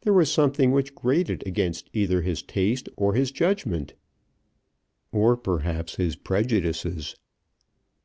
There 0.00 0.12
was 0.12 0.32
something 0.32 0.72
which 0.72 0.96
grated 0.96 1.46
against 1.46 1.88
either 1.92 2.22
his 2.22 2.42
taste, 2.42 2.88
or 2.96 3.14
his 3.14 3.30
judgment, 3.30 3.94
or 5.12 5.36
perhaps 5.36 5.94
his 5.94 6.16
prejudices. 6.16 7.14